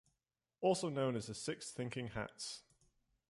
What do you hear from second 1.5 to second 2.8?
Thinking Hats.